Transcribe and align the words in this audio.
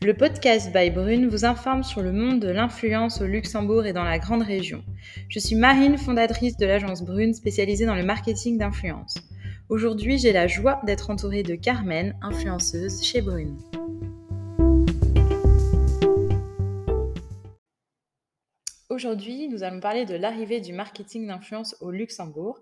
Le 0.00 0.14
podcast 0.14 0.72
by 0.72 0.90
Brune 0.90 1.26
vous 1.26 1.44
informe 1.44 1.82
sur 1.82 2.02
le 2.02 2.12
monde 2.12 2.38
de 2.38 2.48
l'influence 2.48 3.20
au 3.20 3.26
Luxembourg 3.26 3.84
et 3.84 3.92
dans 3.92 4.04
la 4.04 4.20
grande 4.20 4.42
région. 4.42 4.84
Je 5.28 5.40
suis 5.40 5.56
Marine, 5.56 5.98
fondatrice 5.98 6.56
de 6.56 6.66
l'agence 6.66 7.02
Brune 7.02 7.34
spécialisée 7.34 7.84
dans 7.84 7.96
le 7.96 8.04
marketing 8.04 8.58
d'influence. 8.58 9.18
Aujourd'hui, 9.68 10.16
j'ai 10.16 10.30
la 10.30 10.46
joie 10.46 10.80
d'être 10.86 11.10
entourée 11.10 11.42
de 11.42 11.56
Carmen, 11.56 12.14
influenceuse 12.22 13.02
chez 13.02 13.22
Brune. 13.22 13.58
Aujourd'hui, 18.88 19.48
nous 19.48 19.64
allons 19.64 19.80
parler 19.80 20.04
de 20.04 20.14
l'arrivée 20.14 20.60
du 20.60 20.72
marketing 20.72 21.26
d'influence 21.26 21.74
au 21.80 21.90
Luxembourg 21.90 22.60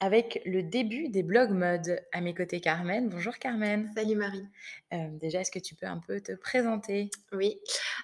avec 0.00 0.42
le 0.44 0.62
début 0.62 1.08
des 1.08 1.22
blogs 1.22 1.50
mode. 1.50 2.00
À 2.12 2.20
mes 2.20 2.34
côtés, 2.34 2.60
Carmen. 2.60 3.08
Bonjour 3.08 3.34
Carmen. 3.38 3.90
Salut 3.94 4.16
Marie. 4.16 4.46
Euh, 4.92 5.08
déjà, 5.20 5.40
est-ce 5.40 5.50
que 5.50 5.58
tu 5.58 5.74
peux 5.74 5.86
un 5.86 5.98
peu 5.98 6.20
te 6.20 6.32
présenter? 6.32 7.10
Oui. 7.32 7.58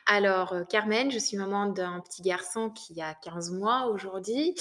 Alors, 0.06 0.52
euh, 0.52 0.64
Carmen, 0.64 1.10
je 1.10 1.18
suis 1.18 1.36
maman 1.36 1.66
d'un 1.66 2.00
petit 2.00 2.22
garçon 2.22 2.70
qui 2.70 3.00
a 3.02 3.14
15 3.14 3.52
mois 3.52 3.86
aujourd'hui. 3.86 4.54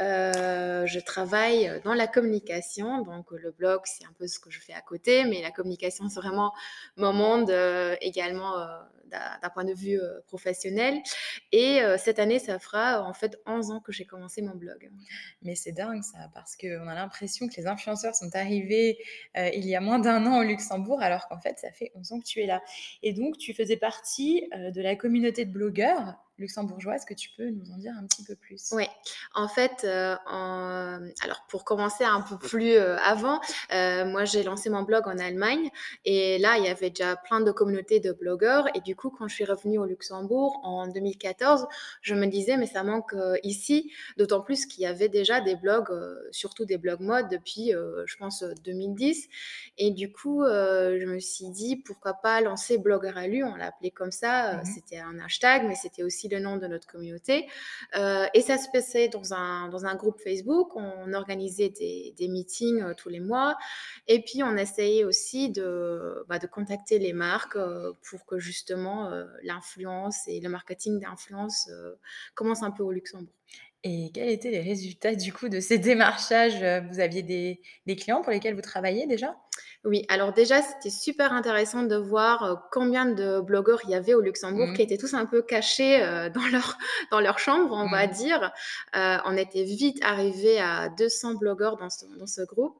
Euh, 0.00 0.84
je 0.86 1.00
travaille 1.00 1.80
dans 1.84 1.94
la 1.94 2.06
communication. 2.06 3.02
Donc, 3.02 3.30
le 3.30 3.52
blog, 3.52 3.80
c'est 3.84 4.04
un 4.04 4.12
peu 4.18 4.26
ce 4.26 4.38
que 4.38 4.50
je 4.50 4.60
fais 4.60 4.74
à 4.74 4.82
côté, 4.82 5.24
mais 5.24 5.40
la 5.40 5.50
communication, 5.50 6.08
c'est 6.08 6.20
vraiment 6.20 6.52
mon 6.96 7.12
monde 7.12 7.50
également 8.00 8.54
d'un 9.12 9.50
point 9.50 9.64
de 9.64 9.74
vue 9.74 10.00
professionnel. 10.26 11.00
Et 11.52 11.80
cette 11.98 12.18
année, 12.18 12.38
ça 12.38 12.58
fera 12.58 13.02
en 13.02 13.12
fait 13.12 13.38
11 13.46 13.70
ans 13.70 13.80
que 13.80 13.92
j'ai 13.92 14.06
commencé 14.06 14.42
mon 14.42 14.54
blog. 14.54 14.90
Mais 15.42 15.54
c'est 15.54 15.72
dingue 15.72 16.02
ça, 16.02 16.30
parce 16.34 16.56
qu'on 16.56 16.88
a 16.88 16.94
l'impression 16.94 17.46
que 17.46 17.54
les 17.56 17.66
influenceurs 17.66 18.14
sont 18.14 18.34
arrivés 18.34 18.98
il 19.36 19.66
y 19.66 19.76
a 19.76 19.80
moins 19.80 19.98
d'un 19.98 20.26
an 20.26 20.40
au 20.40 20.42
Luxembourg, 20.42 21.02
alors 21.02 21.28
qu'en 21.28 21.38
fait, 21.38 21.58
ça 21.58 21.70
fait 21.70 21.92
11 21.94 22.12
ans 22.12 22.20
que 22.20 22.26
tu 22.26 22.40
es 22.40 22.46
là. 22.46 22.62
Et 23.02 23.12
donc, 23.12 23.38
tu 23.38 23.54
faisais 23.54 23.76
partie 23.76 24.48
de 24.52 24.80
la 24.80 24.96
communauté 24.96 25.44
de 25.44 25.52
blogueurs 25.52 26.16
luxembourgeois. 26.42 26.96
Est-ce 26.96 27.06
que 27.06 27.14
tu 27.14 27.30
peux 27.36 27.48
nous 27.48 27.70
en 27.72 27.78
dire 27.78 27.92
un 27.98 28.06
petit 28.06 28.24
peu 28.24 28.36
plus? 28.36 28.70
Oui, 28.72 28.86
en 29.34 29.48
fait, 29.48 29.84
euh, 29.84 30.16
alors 30.26 31.44
pour 31.48 31.64
commencer 31.64 32.04
un 32.04 32.20
peu 32.20 32.36
plus 32.36 32.72
euh, 32.72 32.96
avant, 32.98 33.40
euh, 33.72 34.04
moi 34.04 34.24
j'ai 34.24 34.42
lancé 34.42 34.70
mon 34.70 34.82
blog 34.82 35.06
en 35.06 35.18
Allemagne 35.18 35.70
et 36.04 36.38
là 36.38 36.58
il 36.58 36.64
y 36.64 36.68
avait 36.68 36.90
déjà 36.90 37.16
plein 37.16 37.40
de 37.40 37.50
communautés 37.50 38.00
de 38.00 38.12
blogueurs 38.12 38.66
et 38.74 38.80
du 38.80 38.96
coup 38.96 39.10
quand 39.10 39.28
je 39.28 39.34
suis 39.34 39.44
revenue 39.44 39.78
au 39.78 39.86
Luxembourg 39.86 40.60
en 40.62 40.86
2014, 40.86 41.66
je 42.02 42.14
me 42.14 42.26
disais 42.26 42.56
mais 42.56 42.66
ça 42.66 42.82
manque 42.82 43.14
ici, 43.42 43.92
d'autant 44.16 44.40
plus 44.40 44.66
qu'il 44.66 44.82
y 44.82 44.86
avait 44.86 45.08
déjà 45.08 45.40
des 45.40 45.56
blogs, 45.56 45.92
surtout 46.30 46.64
des 46.64 46.78
blogs 46.78 47.00
mode 47.00 47.28
depuis 47.28 47.72
je 47.72 48.16
pense 48.16 48.44
2010 48.64 49.28
et 49.78 49.90
du 49.90 50.12
coup 50.12 50.44
je 50.44 51.04
me 51.06 51.18
suis 51.20 51.50
dit 51.50 51.76
pourquoi 51.76 52.14
pas 52.14 52.40
lancer 52.40 52.78
Blogger 52.78 53.12
à 53.16 53.26
lu, 53.26 53.44
on 53.44 53.54
l'appelait 53.54 53.90
comme 53.90 54.12
ça, 54.12 54.56
mmh 54.56 54.62
c'était 54.72 54.98
un 54.98 55.18
hashtag 55.20 55.64
mais 55.66 55.74
c'était 55.74 56.02
aussi 56.02 56.28
le 56.32 56.40
nom 56.40 56.56
de 56.56 56.66
notre 56.66 56.86
communauté. 56.86 57.46
Euh, 57.96 58.26
et 58.34 58.40
ça 58.40 58.58
se 58.58 58.68
passait 58.72 59.08
dans 59.08 59.34
un, 59.34 59.68
dans 59.68 59.84
un 59.84 59.94
groupe 59.94 60.20
Facebook. 60.20 60.74
On 60.74 61.12
organisait 61.12 61.68
des, 61.68 62.14
des 62.16 62.28
meetings 62.28 62.82
euh, 62.82 62.94
tous 62.94 63.08
les 63.08 63.20
mois. 63.20 63.56
Et 64.08 64.22
puis, 64.22 64.42
on 64.42 64.56
essayait 64.56 65.04
aussi 65.04 65.50
de, 65.50 66.24
bah, 66.28 66.38
de 66.38 66.46
contacter 66.46 66.98
les 66.98 67.12
marques 67.12 67.56
euh, 67.56 67.92
pour 68.08 68.26
que 68.26 68.38
justement 68.38 69.10
l'influence 69.42 70.26
et 70.26 70.40
le 70.40 70.48
marketing 70.48 70.98
d'influence 71.00 71.70
commencent 72.34 72.62
un 72.62 72.70
peu 72.70 72.82
au 72.82 72.90
Luxembourg. 72.90 73.34
Et 73.84 74.10
quels 74.14 74.28
étaient 74.28 74.50
les 74.50 74.60
résultats 74.60 75.14
du 75.14 75.32
coup 75.32 75.48
de 75.48 75.60
ces 75.60 75.78
démarchages? 75.78 76.62
Vous 76.88 77.00
aviez 77.00 77.22
des, 77.22 77.60
des 77.86 77.96
clients 77.96 78.22
pour 78.22 78.32
lesquels 78.32 78.54
vous 78.54 78.60
travaillez 78.60 79.06
déjà? 79.06 79.36
Oui, 79.84 80.04
alors 80.08 80.32
déjà, 80.32 80.62
c'était 80.62 80.90
super 80.90 81.32
intéressant 81.32 81.82
de 81.82 81.96
voir 81.96 82.44
euh, 82.44 82.54
combien 82.70 83.04
de 83.04 83.40
blogueurs 83.40 83.80
il 83.82 83.90
y 83.90 83.96
avait 83.96 84.14
au 84.14 84.20
Luxembourg 84.20 84.68
mmh. 84.68 84.74
qui 84.74 84.82
étaient 84.82 84.96
tous 84.96 85.12
un 85.14 85.26
peu 85.26 85.42
cachés 85.42 86.00
euh, 86.00 86.30
dans, 86.30 86.46
leur, 86.52 86.78
dans 87.10 87.18
leur 87.18 87.40
chambre, 87.40 87.72
on 87.72 87.90
va 87.90 88.06
mmh. 88.06 88.10
dire. 88.12 88.52
Euh, 88.94 89.16
on 89.24 89.36
était 89.36 89.64
vite 89.64 89.98
arrivé 90.02 90.60
à 90.60 90.88
200 90.88 91.34
blogueurs 91.34 91.76
dans 91.78 91.90
ce, 91.90 92.04
dans 92.16 92.28
ce 92.28 92.42
groupe. 92.42 92.78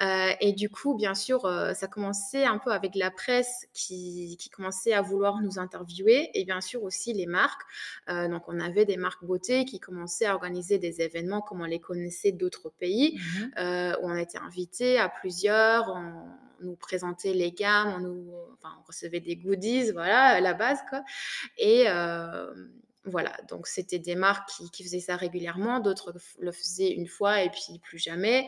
et 0.00 0.52
du 0.52 0.68
coup, 0.68 0.94
bien 0.94 1.14
sûr, 1.14 1.42
ça 1.74 1.86
commençait 1.86 2.44
un 2.44 2.58
peu 2.58 2.70
avec 2.70 2.94
la 2.96 3.10
presse 3.10 3.66
qui, 3.72 4.36
qui, 4.38 4.50
commençait 4.50 4.92
à 4.92 5.00
vouloir 5.00 5.40
nous 5.40 5.58
interviewer 5.58 6.30
et 6.34 6.44
bien 6.44 6.60
sûr 6.60 6.82
aussi 6.82 7.12
les 7.14 7.26
marques. 7.26 7.62
donc, 8.08 8.42
on 8.48 8.58
avait 8.58 8.84
des 8.84 8.96
marques 8.96 9.24
beauté 9.24 9.64
qui 9.64 9.78
commençaient 9.80 10.26
à 10.26 10.34
organiser 10.34 10.78
des 10.78 11.00
événements 11.00 11.40
comme 11.40 11.60
on 11.60 11.66
les 11.66 11.80
connaissait 11.80 12.32
d'autres 12.32 12.68
pays, 12.70 13.18
mmh 13.18 13.62
où 14.02 14.10
on 14.10 14.16
était 14.16 14.38
invité 14.38 14.98
à 14.98 15.08
plusieurs. 15.08 15.88
On, 15.88 16.11
nous 16.62 16.76
présentait 16.76 17.32
les 17.32 17.52
gammes, 17.52 17.94
on, 17.96 18.00
nous, 18.00 18.32
enfin, 18.54 18.74
on 18.80 18.86
recevait 18.86 19.20
des 19.20 19.36
goodies, 19.36 19.90
voilà, 19.92 20.40
la 20.40 20.54
base, 20.54 20.78
quoi. 20.88 21.02
Et 21.58 21.84
euh, 21.88 22.52
voilà, 23.04 23.32
donc 23.48 23.66
c'était 23.66 23.98
des 23.98 24.14
marques 24.14 24.48
qui, 24.72 24.84
faisaient 24.84 25.00
ça 25.00 25.16
régulièrement, 25.16 25.80
d'autres 25.80 26.14
le 26.38 26.52
faisaient 26.52 26.90
une 26.90 27.08
fois 27.08 27.42
et 27.42 27.50
puis 27.50 27.80
plus 27.82 27.98
jamais. 27.98 28.46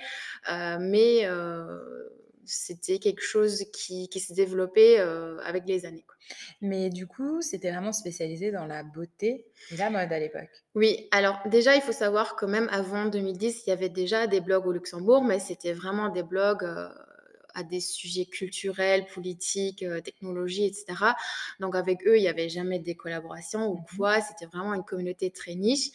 Euh, 0.50 0.78
mais 0.80 1.26
euh, 1.26 2.08
c'était 2.44 2.98
quelque 2.98 3.22
chose 3.22 3.64
qui, 3.72 4.08
qui 4.08 4.20
s'est 4.20 4.34
développé 4.34 4.98
avec 5.44 5.64
les 5.66 5.86
années. 5.86 6.04
Quoi. 6.06 6.14
Mais 6.60 6.91
du 6.91 7.06
coup, 7.06 7.41
c'était 7.41 7.70
vraiment 7.70 7.92
spécialisé 7.92 8.50
dans 8.53 8.66
la 8.66 8.82
beauté 8.82 9.47
et 9.70 9.76
la 9.76 9.91
mode 9.91 10.12
à 10.12 10.19
l'époque. 10.19 10.50
Oui, 10.74 11.08
alors 11.10 11.41
déjà, 11.47 11.74
il 11.74 11.80
faut 11.80 11.92
savoir 11.92 12.36
que 12.36 12.44
même 12.44 12.69
avant 12.70 13.06
2010, 13.06 13.64
il 13.66 13.70
y 13.70 13.72
avait 13.72 13.88
déjà 13.88 14.26
des 14.26 14.41
blogs 14.41 14.66
au 14.66 14.72
Luxembourg, 14.72 15.24
mais 15.24 15.38
c'était 15.38 15.72
vraiment 15.72 16.10
des 16.10 16.22
blogs 16.22 16.64
à 17.54 17.62
des 17.62 17.81
sujets 17.81 18.26
culturels, 18.26 19.06
politiques, 19.06 19.82
euh, 19.82 20.00
technologie, 20.00 20.65
etc. 20.65 20.87
Donc 21.60 21.76
avec 21.76 22.06
eux, 22.06 22.16
il 22.16 22.22
n'y 22.22 22.28
avait 22.28 22.48
jamais 22.48 22.78
des 22.78 22.94
collaborations 22.97 23.69
ou 23.69 23.76
mmh 23.76 23.84
quoi. 23.97 24.20
C'était 24.20 24.47
vraiment 24.47 24.75
une 24.75 24.84
communauté 24.84 25.31
très 25.31 25.54
niche. 25.54 25.91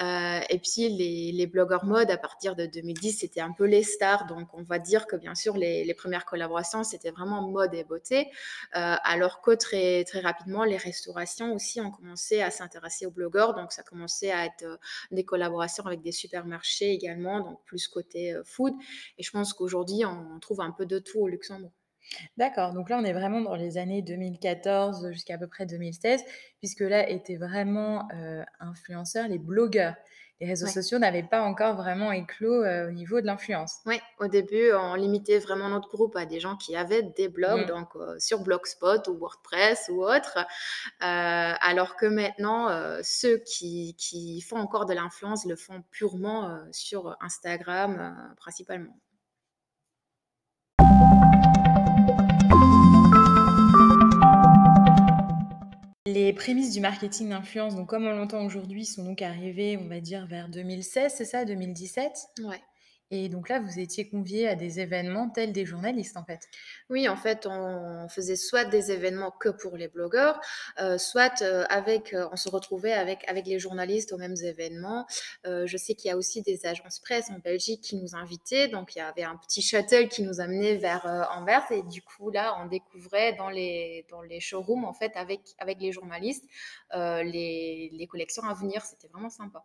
Euh, 0.00 0.40
et 0.50 0.58
puis 0.58 0.88
les, 0.88 1.32
les, 1.32 1.46
blogueurs 1.46 1.84
mode, 1.84 2.10
à 2.10 2.18
partir 2.18 2.54
de 2.54 2.66
2010, 2.66 3.12
c'était 3.20 3.40
un 3.40 3.52
peu 3.52 3.64
les 3.64 3.82
stars. 3.82 4.26
Donc 4.26 4.48
on 4.52 4.62
va 4.62 4.78
dire 4.78 5.06
que 5.06 5.16
bien 5.16 5.34
sûr, 5.34 5.56
les, 5.56 5.84
les 5.84 5.94
premières 5.94 6.24
collaborations, 6.24 6.84
c'était 6.84 7.10
vraiment 7.10 7.42
mode 7.48 7.74
et 7.74 7.84
beauté. 7.84 8.30
Euh, 8.76 8.96
alors 9.02 9.40
que 9.40 9.52
très, 9.52 10.04
très 10.04 10.20
rapidement, 10.20 10.64
les 10.64 10.76
restaurations 10.76 11.54
aussi 11.54 11.80
ont 11.80 11.90
commencé 11.90 12.42
à 12.42 12.50
s'intéresser 12.50 13.06
aux 13.06 13.10
blogueurs. 13.10 13.54
Donc 13.54 13.72
ça 13.72 13.82
commençait 13.82 14.30
à 14.30 14.44
être 14.44 14.78
des 15.10 15.24
collaborations 15.24 15.86
avec 15.86 16.02
des 16.02 16.12
supermarchés 16.12 16.92
également, 16.92 17.40
donc 17.40 17.64
plus 17.64 17.88
côté 17.88 18.36
food. 18.44 18.74
Et 19.16 19.22
je 19.22 19.30
pense 19.30 19.52
qu'aujourd'hui, 19.54 20.04
on 20.04 20.38
trouve 20.38 20.60
un 20.60 20.70
peu 20.70 20.86
de 20.86 20.97
tout 20.98 21.18
au 21.20 21.28
Luxembourg. 21.28 21.72
D'accord, 22.36 22.72
donc 22.72 22.88
là 22.88 22.98
on 22.98 23.04
est 23.04 23.12
vraiment 23.12 23.40
dans 23.40 23.54
les 23.54 23.78
années 23.78 24.02
2014 24.02 25.10
jusqu'à 25.12 25.38
peu 25.38 25.46
près 25.46 25.66
2016, 25.66 26.22
puisque 26.58 26.80
là 26.80 27.08
étaient 27.08 27.36
vraiment 27.36 28.08
euh, 28.14 28.42
influenceurs 28.60 29.28
les 29.28 29.38
blogueurs. 29.38 29.94
Les 30.40 30.46
réseaux 30.46 30.68
sociaux 30.68 31.00
n'avaient 31.00 31.24
pas 31.24 31.42
encore 31.42 31.74
vraiment 31.74 32.12
éclos 32.12 32.62
euh, 32.62 32.86
au 32.86 32.92
niveau 32.92 33.20
de 33.20 33.26
l'influence. 33.26 33.78
Oui, 33.86 34.00
au 34.20 34.28
début, 34.28 34.72
on 34.72 34.94
limitait 34.94 35.40
vraiment 35.40 35.68
notre 35.68 35.88
groupe 35.88 36.14
à 36.14 36.26
des 36.26 36.38
gens 36.38 36.56
qui 36.56 36.76
avaient 36.76 37.02
des 37.02 37.26
blogs, 37.26 37.64
mmh. 37.64 37.66
donc 37.66 37.88
euh, 37.96 38.14
sur 38.20 38.44
Blogspot 38.44 39.08
ou 39.08 39.18
WordPress 39.18 39.90
ou 39.92 40.04
autre. 40.04 40.38
alors 41.00 41.96
que 41.96 42.06
maintenant, 42.06 42.68
ceux 43.02 43.38
qui, 43.38 43.96
qui, 43.98 44.40
font 44.40 44.58
encore 44.58 44.86
de 44.86 44.94
l'influence 44.94 45.44
le 45.44 45.56
font 45.56 45.82
purement 45.90 46.56
sur 46.70 47.16
Instagram 47.20 48.32
principalement. 48.36 48.96
Les 56.14 56.32
prémices 56.32 56.72
du 56.72 56.80
marketing 56.80 57.28
d'influence, 57.28 57.76
donc 57.76 57.86
comme 57.88 58.06
on 58.06 58.12
l'entend 58.12 58.42
aujourd'hui, 58.42 58.86
sont 58.86 59.04
donc 59.04 59.20
arrivées, 59.20 59.76
on 59.76 59.88
va 59.88 60.00
dire, 60.00 60.26
vers 60.26 60.48
2016, 60.48 61.12
c'est 61.14 61.24
ça, 61.26 61.44
2017 61.44 62.28
Ouais. 62.44 62.62
Et 63.10 63.30
donc 63.30 63.48
là, 63.48 63.58
vous 63.58 63.78
étiez 63.78 64.06
convié 64.06 64.48
à 64.48 64.54
des 64.54 64.80
événements 64.80 65.30
tels 65.30 65.52
des 65.52 65.64
journalistes, 65.64 66.18
en 66.18 66.24
fait. 66.24 66.46
Oui, 66.90 67.08
en 67.08 67.16
fait, 67.16 67.46
on 67.46 68.06
faisait 68.08 68.36
soit 68.36 68.66
des 68.66 68.92
événements 68.92 69.30
que 69.30 69.48
pour 69.48 69.78
les 69.78 69.88
blogueurs, 69.88 70.38
euh, 70.78 70.98
soit 70.98 71.40
euh, 71.40 71.64
avec, 71.70 72.12
euh, 72.12 72.28
on 72.32 72.36
se 72.36 72.50
retrouvait 72.50 72.92
avec, 72.92 73.26
avec 73.26 73.46
les 73.46 73.58
journalistes 73.58 74.12
aux 74.12 74.18
mêmes 74.18 74.36
événements. 74.42 75.06
je 75.44 75.76
sais 75.76 75.94
qu'il 75.94 76.08
y 76.08 76.12
a 76.12 76.16
aussi 76.16 76.42
des 76.42 76.66
agences 76.66 76.98
presse 77.00 77.30
en 77.30 77.38
Belgique 77.38 77.80
qui 77.82 77.96
nous 77.96 78.14
invitaient, 78.14 78.68
donc 78.68 78.94
il 78.94 78.98
y 78.98 79.02
avait 79.02 79.22
un 79.22 79.36
petit 79.36 79.62
shuttle 79.62 80.08
qui 80.08 80.22
nous 80.22 80.40
amenait 80.40 80.76
vers 80.76 81.06
Anvers, 81.34 81.64
et 81.70 81.82
du 81.82 82.02
coup, 82.02 82.30
là, 82.30 82.58
on 82.62 82.66
découvrait 82.66 83.32
dans 83.34 83.48
les, 83.48 84.04
dans 84.10 84.20
les 84.20 84.40
showrooms, 84.40 84.84
en 84.84 84.92
fait, 84.92 85.16
avec, 85.16 85.40
avec 85.58 85.80
les 85.80 85.92
journalistes, 85.92 86.44
les, 86.94 87.90
les 87.92 88.06
collections 88.06 88.42
à 88.42 88.54
venir. 88.54 88.84
C'était 88.84 89.08
vraiment 89.08 89.30
sympa. 89.30 89.64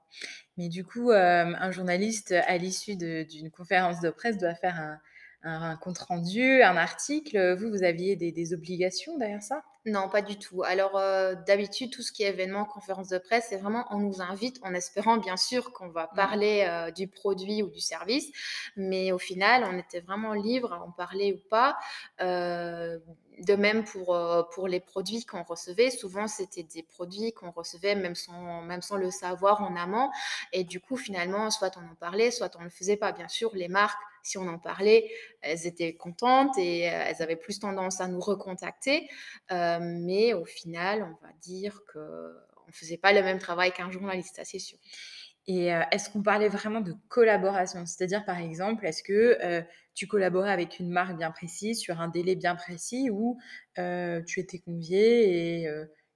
Mais 0.57 0.69
du 0.69 0.86
coup, 0.86 1.12
un 1.12 1.72
journaliste, 1.72 2.31
à 2.31 2.57
l'issue 2.57 2.95
de 2.95 3.24
d'une 3.35 3.51
conférence 3.51 4.00
de 4.01 4.09
presse 4.09 4.38
doit 4.38 4.56
faire 4.56 4.80
un, 4.80 5.00
un 5.44 5.75
compte 5.77 5.97
rendu, 6.00 6.62
un 6.63 6.77
article. 6.77 7.56
Vous, 7.56 7.69
vous 7.69 7.83
aviez 7.83 8.15
des 8.15 8.31
des 8.31 8.53
obligations 8.53 9.18
derrière 9.18 9.44
ça? 9.44 9.63
Non, 9.85 10.07
pas 10.07 10.21
du 10.21 10.39
tout. 10.39 10.63
Alors, 10.63 10.97
heu, 10.97 11.35
d'habitude, 11.45 11.91
tout 11.91 12.01
ce 12.03 12.13
qui 12.13 12.24
est 12.24 12.30
événement, 12.30 12.63
conférence 12.63 13.09
de 13.09 13.18
presse, 13.18 13.47
c'est 13.50 13.57
vraiment 13.57 13.85
on 13.89 14.00
nous 14.00 14.21
invite 14.21 14.57
en 14.63 14.74
espérant 14.74 15.18
bien 15.18 15.35
sûr 15.35 15.74
qu'on 15.74 15.89
va 15.89 16.07
Mmh. 16.12 16.13
parler, 16.15 16.65
heu, 16.65 16.94
du 16.94 17.09
produit 17.09 17.62
ou 17.63 17.69
du 17.69 17.81
service. 17.81 18.31
Mais 18.77 19.12
au 19.12 19.18
final, 19.18 19.65
on 19.69 19.77
était 19.77 20.00
vraiment 20.00 20.33
libre 20.33 20.71
à 20.71 20.81
en 20.81 20.91
parler 20.91 21.33
ou 21.33 21.50
pas. 21.50 21.77
Heu, 22.21 23.03
de 23.39 23.56
même 23.56 23.83
pour, 23.83 24.15
heu, 24.15 24.44
pour 24.53 24.68
les 24.68 24.80
produits 24.80 25.25
qu'on 25.25 25.44
recevait. 25.44 25.89
Souvent, 25.91 26.27
c'était 26.27 26.63
des 26.63 26.83
produits 26.83 27.33
qu'on 27.33 27.51
recevait 27.51 27.95
même 27.95 28.15
sans 28.15 28.62
même 28.62 28.81
sans 28.81 28.97
le 28.97 29.12
savoir 29.12 29.62
en 29.62 29.75
amont 29.75 30.09
et 30.51 30.63
du 30.63 30.80
coup, 30.80 30.97
finalement, 30.97 31.50
soit 31.50 31.75
on 31.77 31.91
en 31.91 31.95
parlait, 31.95 32.31
soit 32.31 32.56
on 32.59 32.63
le 32.63 32.69
faisait 32.69 32.97
pas. 32.97 33.12
Bien 33.12 33.27
sûr, 33.27 33.51
les 33.56 33.68
marques, 33.68 34.00
si 34.24 34.38
on 34.38 34.47
en 34.47 34.59
parlait, 34.59 35.09
elles 35.41 35.65
étaient 35.68 35.95
contentes 35.95 36.57
et 36.57 36.88
heu, 36.88 36.91
elles 36.94 37.21
avaient 37.21 37.35
plus 37.35 37.59
tendance 37.59 38.01
à 38.01 38.07
nous 38.07 38.19
recontacter. 38.19 39.09
Heu, 39.51 39.80
mais 39.81 40.33
au 40.33 40.45
final, 40.45 41.03
on 41.03 41.25
va 41.25 41.33
dire 41.41 41.81
qu'on 41.91 42.71
faisait 42.71 42.97
pas 42.97 43.13
le 43.13 43.21
même 43.24 43.39
travail 43.39 43.71
qu'un 43.71 43.91
journaliste, 43.91 44.39
c'est 44.44 44.59
sûr. 44.59 44.77
Et 45.48 45.74
heu, 45.74 45.81
est-ce 45.92 46.10
qu'on 46.10 46.24
parlait 46.24 46.48
vraiment 46.50 46.81
de 46.81 46.94
collaboration? 47.10 47.86
C'est-à-dire, 47.86 48.24
par 48.25 48.40
exemple, 48.40 48.86
est-ce 48.86 49.04
que, 49.04 49.38
heu, 49.62 49.66
tu 49.94 50.07
collaborais 50.07 50.51
avec 50.51 50.80
une 50.80 50.90
marque 50.90 51.18
bien 51.18 51.31
précise, 51.31 51.80
sur 51.80 52.00
un 52.01 52.07
délai 52.07 52.36
bien 52.36 52.56
précis 52.56 53.10
ou 53.12 53.38
heu, 53.78 54.24
tu 54.25 54.40
étais 54.40 54.60
conviée 54.60 55.63
et 55.63 55.68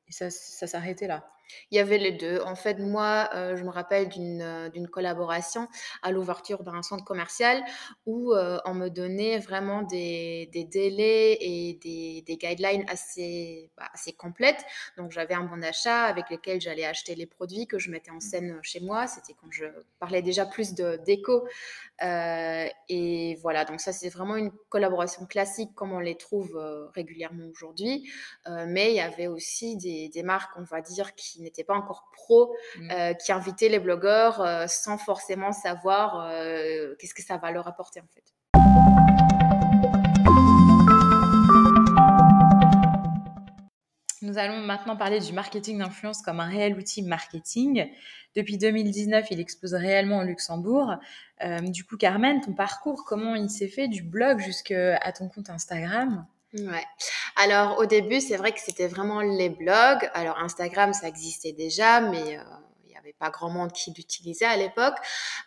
ça 0.09 0.29
s'arrêtait 0.68 1.07
là? 1.07 1.25
Il 1.71 1.77
y 1.77 1.79
avait 1.79 1.97
les 1.97 2.11
2. 2.11 2.41
En 2.41 2.55
fait, 2.55 2.79
moi, 2.79 3.29
heu, 3.35 3.55
je 3.55 3.63
me 3.63 3.69
rappelle 3.69 4.09
d'une, 4.09 4.41
heu, 4.41 4.69
d'une 4.69 4.88
collaboration 4.88 5.67
à 6.03 6.11
l'ouverture 6.11 6.63
d'un 6.63 6.81
centre 6.83 7.03
commercial 7.05 7.63
où, 8.05 8.33
heu, 8.33 8.59
on 8.65 8.73
me 8.73 8.89
donnait 8.89 9.39
vraiment 9.39 9.83
des 9.83 10.49
des 10.53 10.63
délais 10.63 11.38
et 11.41 11.73
des 11.81 12.21
des 12.25 12.38
guidelines 12.38 12.85
assez, 12.89 13.71
bah, 13.77 13.89
assez 13.94 14.13
complètes. 14.13 14.63
Donc 14.97 15.11
j'avais 15.11 15.33
un 15.33 15.44
bon 15.44 15.57
d'achat 15.57 16.05
avec 16.05 16.29
lequel 16.29 16.61
j'allais 16.61 16.85
acheter 16.85 17.15
les 17.15 17.25
produits 17.25 17.67
que 17.67 17.79
je 17.79 17.91
mettais 17.91 18.11
en 18.11 18.19
scène, 18.19 18.59
chez 18.63 18.79
moi. 18.79 19.07
C'était 19.07 19.33
quand 19.33 19.51
je 19.51 19.65
parlais 20.00 20.21
déjà 20.21 20.45
plus 20.45 20.73
de 20.73 21.00
déco, 21.05 21.47
et 22.89 23.35
voilà, 23.41 23.65
donc 23.65 23.79
ça, 23.81 23.91
c'est 23.93 24.09
vraiment 24.09 24.35
une 24.35 24.51
collaboration 24.69 25.25
classique 25.25 25.73
comme 25.75 25.91
on 25.93 26.00
les 26.00 26.15
trouve, 26.17 26.57
régulièrement 26.93 27.45
aujourd'hui. 27.50 28.09
Mais 28.67 28.91
il 28.91 28.95
y 28.95 29.00
avait 29.01 29.27
aussi 29.27 29.77
des 29.77 30.09
des 30.09 30.23
marques, 30.23 30.51
on 30.57 30.63
va 30.63 30.81
dire, 30.81 31.15
qui 31.15 31.37
n'étaient 31.42 31.63
pas 31.63 31.75
encore 31.75 32.10
pro, 32.13 32.54
Mmh. 32.78 32.92
heu, 32.92 33.13
qui 33.24 33.31
invitaient 33.31 33.69
les 33.69 33.80
blogueurs, 33.80 34.42
heu, 34.42 34.66
sans 34.68 34.98
forcément 34.98 35.51
savoir, 35.51 36.30
heu, 36.31 36.95
qu'est-ce 37.00 37.13
que 37.13 37.24
ça 37.24 37.38
va 37.38 37.51
leur 37.51 37.68
apporter, 37.68 38.01
en 38.01 38.07
fait. 38.13 38.24
Nous 44.24 44.39
allons 44.39 44.57
maintenant 44.57 44.98
parler 44.98 45.19
du 45.19 45.31
marketing 45.31 45.78
d'influence 45.78 46.22
comme 46.24 46.39
un 46.39 46.50
réel 46.50 46.75
outil 46.75 47.04
marketing. 47.04 47.88
Depuis 48.36 48.57
2019, 48.57 49.28
il 49.31 49.39
explose 49.39 49.75
réellement 49.75 50.19
au 50.19 50.24
Luxembourg. 50.24 50.95
Du 51.62 51.86
coup, 51.86 51.98
Carmen, 51.98 52.42
ton 52.42 52.54
parcours, 52.54 53.06
comment 53.06 53.36
il 53.36 53.50
s'est 53.50 53.68
fait 53.68 53.88
du 53.88 54.01
blog 54.01 54.39
jusqu'à 54.39 55.00
ton 55.12 55.30
compte 55.30 55.50
Instagram? 55.51 56.25
Ouais. 56.53 56.85
Alors 57.35 57.77
au 57.79 57.85
début, 57.85 58.21
c'est 58.21 58.38
vrai 58.38 58.51
que 58.53 58.59
c'était 58.59 58.88
vraiment 58.88 59.21
les 59.21 59.49
blogs. 59.49 60.09
Alors 60.13 60.38
Instagram, 60.39 60.94
ça 60.94 61.07
existait 61.07 61.51
déjà, 61.51 61.99
mais 62.01 62.39
avait 63.07 63.15
pas 63.17 63.29
grand 63.29 63.49
monde 63.49 63.71
qui 63.71 63.91
l'utilisait 63.95 64.45
à 64.45 64.57
l'époque. 64.57 64.95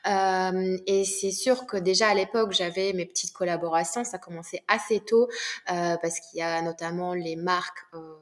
Hem 0.04 0.78
et 0.86 1.04
c'est 1.04 1.30
sûr 1.30 1.66
que 1.66 1.76
déjà 1.76 2.08
à 2.08 2.14
l'époque, 2.14 2.52
j'avais 2.52 2.92
mes 2.92 3.06
petites 3.06 3.32
collaborations. 3.32 4.04
Ça 4.04 4.18
commençait 4.18 4.62
assez 4.68 5.00
tôt, 5.00 5.28
heu, 5.70 5.96
parce 6.02 6.20
qu'il 6.20 6.38
y 6.40 6.42
a 6.42 6.62
notamment 6.62 7.14
les 7.14 7.36
marques, 7.36 7.80
heu, 7.94 8.16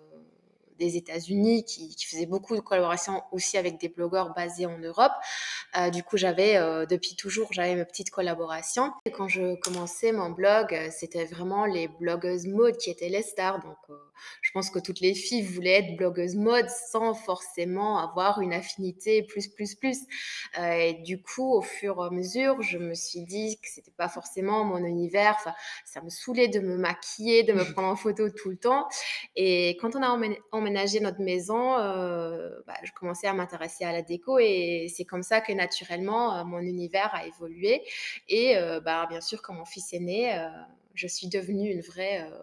des 0.78 0.96
États-Unis 0.96 1.64
qui 1.64 1.94
qui 1.96 2.06
faisaient 2.06 2.26
beaucoup 2.26 2.56
de 2.56 2.60
collaborations 2.60 3.22
aussi 3.32 3.58
avec 3.58 3.78
des 3.78 3.88
blogueurs 3.88 4.34
basés 4.34 4.66
en 4.66 4.78
Europe. 4.78 5.12
Heu, 5.76 5.90
du 5.90 6.02
coup, 6.02 6.16
j'avais, 6.16 6.58
heu, 6.58 6.86
depuis 6.86 7.16
toujours, 7.16 7.52
j'avais 7.52 7.74
mes 7.74 7.84
petites 7.84 8.10
collaborations 8.10 8.92
et 9.04 9.10
quand 9.10 9.28
je 9.28 9.56
commençais 9.60 10.12
mon 10.12 10.30
blog, 10.30 10.72
heu, 10.74 10.88
c'était 10.90 11.24
vraiment 11.26 11.64
les 11.66 11.88
blogueuses 11.88 12.46
mode 12.46 12.76
qui 12.76 12.90
étaient 12.90 13.08
les 13.08 13.22
stars 13.22 13.60
donc 13.60 13.76
je 14.42 14.50
pense 14.52 14.70
que 14.70 14.78
toutes 14.78 15.00
les 15.00 15.14
filles 15.14 15.42
voulaient 15.42 15.78
être 15.78 15.96
blogueuses 15.96 16.36
mode 16.36 16.68
sans 16.68 17.14
forcément 17.14 17.98
avoir 17.98 18.40
une 18.40 18.52
affinité 18.52 19.22
plus, 19.22 19.48
plus, 19.48 19.74
plus. 19.74 19.98
Et 20.60 20.94
du 21.04 21.22
coup, 21.22 21.54
au 21.54 21.62
fur 21.62 22.02
et 22.02 22.06
à 22.06 22.10
mesure, 22.10 22.60
je 22.62 22.78
me 22.78 22.94
suis 22.94 23.22
dit 23.22 23.58
que 23.60 23.68
c'était 23.68 23.92
pas 23.92 24.08
forcément 24.08 24.64
mon 24.64 24.78
univers. 24.84 25.34
Enfin, 25.38 25.54
ça 25.84 26.00
me 26.00 26.10
saoulait 26.10 26.48
de 26.48 26.60
me 26.60 26.76
maquiller, 26.76 27.42
de 27.42 27.52
me 27.52 27.64
prendre 27.72 27.88
en 27.88 27.96
photo 27.96 28.28
tout 28.30 28.50
le 28.50 28.56
temps 28.56 28.88
et 29.36 29.76
quand 29.80 29.96
on 29.96 30.02
a 30.02 30.08
emména 30.08 30.36
emménagé 30.68 31.00
notre 31.00 31.20
maison, 31.20 31.78
heu, 31.78 32.62
bah, 32.66 32.74
je 32.84 32.92
commençais 32.92 33.26
à 33.26 33.32
m'intéresser 33.34 33.84
à 33.84 33.92
la 33.92 34.02
déco 34.02 34.38
et 34.38 34.86
c'est 34.94 35.04
comme 35.04 35.22
ça 35.22 35.40
que 35.40 35.52
naturellement, 35.52 36.38
heu, 36.40 36.44
mon 36.44 36.60
univers 36.60 37.10
a 37.14 37.26
évolué 37.26 37.82
et 38.28 38.56
heu, 38.58 38.80
bah, 38.80 39.06
bien 39.08 39.20
sûr, 39.20 39.42
quand 39.42 39.54
mon 39.54 39.64
fils 39.64 39.92
est 39.92 40.00
né, 40.00 40.48
je 40.94 41.06
suis 41.06 41.28
devenue 41.28 41.70
une 41.70 41.80
vraie, 41.82 42.22
heu 42.28 42.34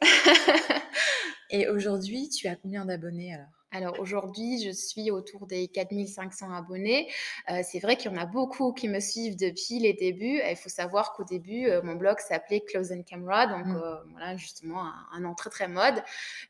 Et 1.50 1.68
aujourd'hui, 1.68 2.28
tu 2.28 2.48
as 2.48 2.56
combien 2.56 2.84
d'abonnés 2.86 3.34
alors? 3.34 3.59
Alors 3.72 4.00
aujourd'hui, 4.00 4.60
je 4.64 4.70
suis 4.70 5.12
autour 5.12 5.46
des 5.46 5.68
4 5.68 5.92
500 6.08 6.52
abonnés. 6.52 7.08
Heu, 7.48 7.60
c'est 7.62 7.78
vrai 7.78 7.96
qu'il 7.96 8.10
y 8.10 8.14
en 8.14 8.18
a 8.18 8.26
beaucoup 8.26 8.72
qui 8.72 8.88
me 8.88 8.98
suivent 8.98 9.36
depuis 9.36 9.78
les 9.78 9.92
débuts 9.92 10.38
et 10.40 10.50
il 10.50 10.56
faut 10.56 10.68
savoir 10.68 11.12
qu'au 11.12 11.22
début, 11.22 11.66
heu, 11.68 11.80
mon 11.82 11.94
blog 11.94 12.18
s'appelait 12.18 12.62
Clothes 12.62 12.90
and 12.92 13.02
Camera 13.04 13.46
donc 13.46 13.66
Mmh. 13.66 13.76
heu, 13.76 13.94
voilà 14.10 14.36
justement 14.36 14.84
un 14.84 14.94
un 15.12 15.20
nom 15.20 15.34
très, 15.36 15.50
très 15.50 15.68
mode 15.68 16.02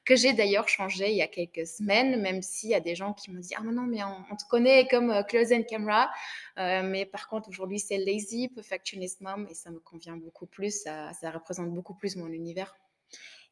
que 0.07 0.17
j'ai 0.17 0.33
d'ailleurs 0.33 0.69
changé 0.69 1.11
il 1.11 1.17
y 1.17 1.23
a 1.23 1.29
quelques 1.29 1.67
semaines, 1.67 2.21
même 2.23 2.41
s'il 2.43 2.71
y 2.71 2.75
a 2.75 2.81
des 2.81 2.95
gens 2.95 3.13
qui 3.13 3.31
m'ont 3.31 3.41
dit: 3.41 3.53
«Ah 3.57 3.61
mais 3.65 3.73
non, 3.73 3.83
mais 3.83 4.03
on 4.03 4.25
on 4.31 4.37
te 4.37 4.45
connaît 4.49 4.87
comme, 4.89 5.23
Clothes 5.29 5.53
and 5.53 5.65
Camera», 5.69 6.11
mais 6.57 7.05
par 7.07 7.29
contre 7.29 7.49
aujourd'hui 7.51 7.79
c'est 7.81 7.99
Lazy 7.99 8.49
Perfectionist 8.49 9.21
Mom 9.21 9.47
et 9.51 9.55
ça 9.55 9.71
me 9.71 9.81
convient 9.81 10.17
beaucoup 10.17 10.47
plus, 10.47 10.83
ça 10.85 11.13
ça 11.13 11.31
représente 11.31 11.71
beaucoup 11.71 11.95
plus 11.95 12.17
mon 12.17 12.29
univers. 12.29 12.75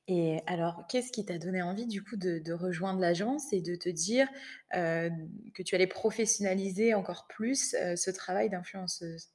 Et 0.08 0.40
alors, 0.46 0.87
qu'est-ce 0.88 1.12
qui 1.12 1.25
t'a 1.25 1.38
donné 1.38 1.62
envie 1.62 1.87
du 1.87 2.02
coup 2.02 2.16
de 2.16 2.52
rejoindre 2.52 2.99
l'agence 3.00 3.52
et 3.52 3.60
de 3.60 3.75
te 3.76 3.88
dire, 3.90 4.26
heu, 4.75 5.10
que 5.55 5.62
tu 5.62 5.75
allais 5.75 5.87
professionnaliser 5.87 6.94
encore 6.94 7.26
plus, 7.28 7.75
heu, 7.75 7.94
ce 7.96 8.10
travail 8.10 8.49
d'influenceuse? 8.50 9.28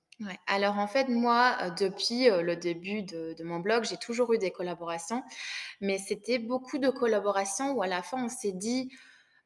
Alors 0.48 0.78
en 0.78 0.88
fait, 0.88 1.10
moi, 1.10 1.58
heu, 1.66 1.72
depuis, 1.78 2.30
le 2.30 2.56
début 2.56 3.02
de 3.04 3.44
mon 3.44 3.60
blog, 3.60 3.84
j'ai 3.84 3.98
toujours 3.98 4.32
eu 4.34 4.38
des 4.38 4.52
collaborations, 4.52 5.24
mais 5.82 5.98
c'était 6.00 6.40
beaucoup 6.40 6.78
de 6.80 6.90
collaborations 6.90 7.74
où 7.74 7.84
à 7.84 7.88
la 7.88 8.04
fin 8.04 8.26
on 8.26 8.30
s'est 8.30 8.52
dit: 8.54 8.92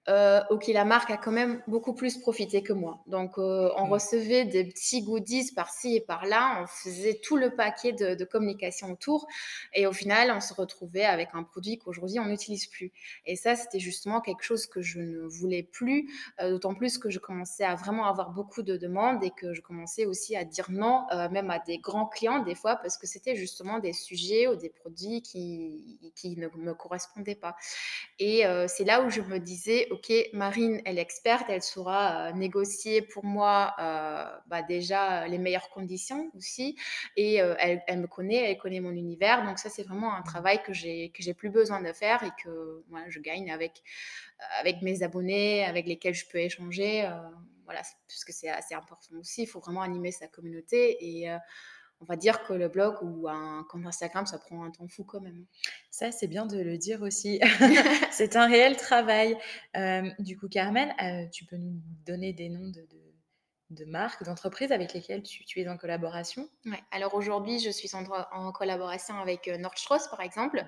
Heu, 0.09 0.39
OK, 0.51 0.67
la 0.67 0.85
marque 0.85 1.11
a 1.11 1.17
quand 1.17 1.31
même 1.33 1.61
beaucoup 1.67 1.93
plus 1.93 2.17
profité 2.17 2.63
que 2.63 2.71
moi. 2.71 3.03
Donc, 3.07 3.37
heu, 3.37 3.71
on 3.75 3.85
Mmh. 3.85 3.89
recevait 3.89 4.45
des 4.45 4.63
petits 4.65 5.01
goodies 5.03 5.51
par-ci 5.53 5.95
et 5.97 6.01
par-là. 6.01 6.61
On 6.63 6.67
faisait 6.67 7.19
tout 7.21 7.35
le 7.35 7.55
paquet 7.55 7.91
de 7.91 8.15
de 8.15 8.23
communication 8.25 8.91
autour 8.91 9.27
et 9.73 9.85
au 9.85 9.91
final, 9.93 10.31
on 10.31 10.39
se 10.39 10.53
retrouvait 10.53 11.03
avec 11.05 11.29
un 11.33 11.43
produit 11.43 11.77
qu'aujourd'hui 11.77 12.19
on 12.19 12.25
n'utilise 12.25 12.67
plus 12.67 12.91
et 13.25 13.35
ça, 13.35 13.55
c'était 13.55 13.79
justement 13.79 14.21
quelque 14.21 14.43
chose 14.43 14.65
que 14.67 14.81
je 14.81 14.99
ne 14.99 15.27
voulais 15.27 15.63
plus, 15.63 16.09
heu, 16.41 16.51
d'autant 16.51 16.73
plus 16.73 16.97
que 16.97 17.09
je 17.09 17.19
commençais 17.19 17.63
à 17.65 17.75
vraiment 17.75 18.05
avoir 18.05 18.31
beaucoup 18.31 18.63
de 18.63 18.77
demandes 18.77 19.23
et 19.23 19.31
que 19.31 19.53
je 19.53 19.61
commençais 19.61 20.05
aussi 20.05 20.35
à 20.35 20.45
dire 20.45 20.67
non, 20.71 21.05
heu, 21.13 21.29
même 21.29 21.49
à 21.51 21.59
des 21.59 21.79
grands 21.79 22.07
clients 22.07 22.39
des 22.39 22.55
fois 22.55 22.77
parce 22.77 22.97
que 22.97 23.07
c'était 23.07 23.35
justement 23.35 23.79
des 23.79 23.93
sujets 23.93 24.47
ou 24.47 24.55
des 24.55 24.69
produits 24.69 25.21
qui 25.21 26.11
qui 26.15 26.37
ne 26.37 26.47
me 26.57 26.73
correspondaient 26.73 27.35
pas. 27.35 27.55
Et 28.19 28.43
c'est 28.67 28.83
là 28.83 29.01
où 29.03 29.09
je 29.09 29.21
me 29.21 29.39
disais: 29.39 29.87
«OK, 29.97 30.13
Marine, 30.33 30.81
elle 30.85 30.99
est 30.99 31.01
experte, 31.01 31.45
elle 31.49 31.61
saura, 31.63 32.31
négocier 32.33 33.01
pour 33.01 33.25
moi, 33.25 33.73
bah, 34.47 34.61
déjà, 34.63 35.27
les 35.27 35.37
meilleures 35.39 35.69
conditions 35.69 36.31
aussi 36.35 36.75
et 37.15 37.35
elle 37.37 37.81
elle 37.87 37.99
me 38.01 38.07
connaît, 38.07 38.51
elle 38.51 38.57
connaît 38.57 38.79
mon 38.81 38.91
univers». 38.91 39.43
Donc 39.45 39.59
ça, 39.59 39.69
c'est 39.69 39.83
vraiment 39.83 40.13
un 40.15 40.21
Mmh. 40.23 40.23
travail 40.23 40.61
que 40.63 40.73
j'ai 40.73 41.09
que 41.11 41.23
j'ai 41.23 41.33
plus 41.33 41.49
besoin 41.49 41.81
de 41.81 41.91
faire 41.93 42.23
et 42.23 42.31
que, 42.43 42.83
voilà, 42.89 43.09
je 43.09 43.19
gagne 43.19 43.51
avec, 43.51 43.81
avec 44.61 44.81
mes 44.83 45.03
abonnés, 45.03 45.65
avec 45.65 45.87
lesquels 45.87 46.13
je 46.15 46.27
peux 46.29 46.39
échanger, 46.39 47.09
voilà, 47.65 47.83
c 47.83 47.93
puisque 48.07 48.31
c'est 48.31 48.49
assez 48.49 48.75
important 48.75 49.15
aussi. 49.19 49.43
Il 49.43 49.47
faut 49.47 49.59
vraiment 49.59 49.81
animer 49.81 50.11
sa 50.11 50.27
communauté 50.27 50.97
et 51.05 51.29
on 52.01 52.05
va 52.05 52.15
dire 52.15 52.43
que 52.43 52.53
le 52.53 52.67
blog 52.67 52.95
ou 53.01 53.27
un 53.27 53.65
compte 53.69 53.85
Instagram, 53.85 54.25
ça 54.25 54.37
prend 54.37 54.63
un 54.63 54.71
temps 54.71 54.87
fou 54.87 55.03
quand 55.03 55.21
même. 55.21 55.45
Ça, 55.89 56.11
c'est 56.11 56.27
bien 56.27 56.45
de 56.45 56.59
le 56.59 56.77
dire 56.77 57.01
aussi. 57.01 57.39
C'est 58.11 58.35
un 58.35 58.47
réel 58.47 58.77
travail. 58.77 59.37
Hem, 59.73 60.13
du 60.19 60.37
coup, 60.37 60.47
Carmen, 60.47 60.93
heu, 61.01 61.29
tu 61.31 61.45
peux 61.45 61.57
nous 61.57 61.81
donner 62.05 62.33
des 62.33 62.49
noms 62.49 62.67
de 62.67 62.81
de 62.81 63.06
de 63.69 63.83
marques, 63.85 64.23
d'entreprises 64.23 64.71
avec 64.71 64.93
lesquelles 64.93 65.23
tu, 65.23 65.59
es 65.59 65.67
en 65.67 65.77
collaboration? 65.77 66.47
Ouais. 66.65 66.81
Alors 66.91 67.15
aujourd'hui, 67.15 67.59
je 67.59 67.69
suis 67.69 67.89
en, 67.95 68.51
collaboration 68.51 69.15
avec 69.19 69.47
euh, 69.47 69.57
Nordstrauss, 69.57 70.07
par 70.07 70.21
exemple, 70.21 70.63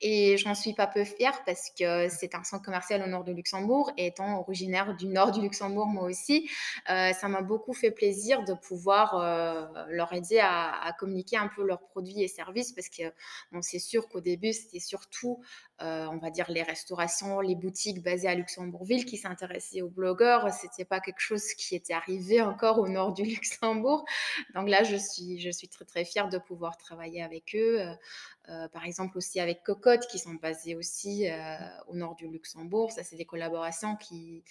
et 0.00 0.36
j'en 0.38 0.54
suis 0.54 0.74
pas 0.74 0.86
peu 0.86 1.04
fière 1.04 1.44
parce 1.44 1.70
que 1.78 2.08
c'est 2.08 2.34
un 2.34 2.42
centre 2.42 2.64
commercial 2.64 3.02
au 3.02 3.06
nord 3.06 3.24
de 3.24 3.32
Luxembourg, 3.32 3.92
et 3.96 4.06
étant 4.06 4.40
originaire 4.40 4.96
du 4.96 5.06
nord 5.06 5.30
du 5.30 5.40
Luxembourg, 5.40 5.86
moi 5.86 6.04
aussi, 6.04 6.50
euh, 6.90 7.12
ça 7.12 7.28
m'a 7.28 7.42
beaucoup 7.42 7.74
fait 7.74 7.92
plaisir 7.92 8.44
de 8.44 8.54
pouvoir 8.54 9.14
euh, 9.14 9.66
leur 9.88 10.12
aider 10.12 10.40
à, 10.40 10.82
à, 10.82 10.92
communiquer 10.92 11.36
un 11.36 11.48
peu 11.48 11.64
leurs 11.64 11.82
produits 11.82 12.22
et 12.22 12.28
services 12.28 12.72
parce 12.72 12.88
que 12.88 13.04
bon, 13.52 13.62
c'est 13.62 13.78
sûr 13.78 14.08
qu'au 14.08 14.20
début, 14.20 14.52
c'était 14.52 14.80
surtout 14.80 15.40
euh, 15.82 16.06
on 16.12 16.18
va 16.18 16.30
dire 16.30 16.46
les 16.48 16.62
restaurations, 16.62 17.40
les 17.40 17.56
boutiques 17.56 18.02
basées 18.02 18.28
à 18.28 18.34
Luxembourgville 18.34 19.04
qui 19.04 19.16
s'intéressaient 19.16 19.82
aux 19.82 19.88
blogueurs. 19.88 20.52
C'était 20.52 20.84
pas 20.84 21.00
quelque 21.00 21.20
chose 21.20 21.44
qui 21.54 21.74
était 21.74 21.92
arrivé 21.92 22.40
encore 22.40 22.78
au 22.78 22.88
nord 22.88 23.12
du 23.12 23.22
Luxembourg. 23.24 24.04
Donc 24.54 24.68
là, 24.68 24.84
je 24.84 24.96
suis, 24.96 25.68
très 25.68 25.84
très 25.84 26.04
fière 26.04 26.28
de 26.28 26.38
pouvoir 26.38 26.76
travailler 26.76 27.22
avec 27.22 27.56
eux. 27.56 27.80
Euh, 27.80 27.94
euh, 28.48 28.66
par 28.66 28.84
exemple 28.84 29.18
aussi 29.18 29.38
avec 29.38 29.62
Cocotte 29.62 30.08
qui 30.08 30.18
sont 30.18 30.34
basés 30.34 30.74
aussi 30.74 31.28
au 31.86 31.94
nord 31.94 32.16
du 32.16 32.26
Luxembourg. 32.26 32.90
Ça, 32.90 33.04
c'est 33.04 33.14
des 33.14 33.24
collaborations 33.24 33.94
qui, 33.96 34.42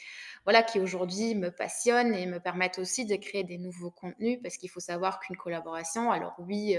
voilà, 0.46 0.64
qui 0.64 0.80
aujourd'hui 0.80 1.36
me 1.36 1.52
passionnent 1.52 2.14
et 2.14 2.26
me 2.26 2.40
permettent 2.40 2.80
aussi 2.80 3.06
de 3.06 3.18
créer 3.18 3.44
des 3.44 3.58
nouveaux 3.58 3.92
contenus 3.92 4.40
parce 4.42 4.56
qu'il 4.56 4.70
faut 4.70 4.80
savoir 4.80 5.20
qu'une 5.20 5.36
collaboration, 5.36 6.10
alors 6.10 6.36
oui, 6.40 6.78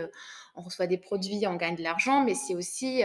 on 0.54 0.62
reçoit 0.62 0.86
des 0.86 0.96
produits, 0.96 1.46
on 1.46 1.56
gagne 1.56 1.76
de 1.76 1.82
l'argent, 1.82 2.24
mais 2.24 2.34
c'est 2.34 2.54
aussi 2.54 3.02